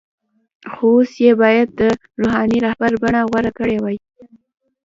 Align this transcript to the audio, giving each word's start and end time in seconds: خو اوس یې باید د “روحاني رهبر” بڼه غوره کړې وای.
خو 0.71 0.85
اوس 0.95 1.11
یې 1.25 1.31
باید 1.41 1.67
د 1.79 1.81
“روحاني 2.19 2.57
رهبر” 2.65 2.91
بڼه 3.01 3.21
غوره 3.29 3.51
کړې 3.59 3.77
وای. 3.83 3.97